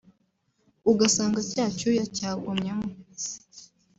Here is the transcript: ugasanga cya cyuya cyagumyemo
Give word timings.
ugasanga 0.91 1.39
cya 1.51 1.65
cyuya 1.77 2.05
cyagumyemo 2.15 2.87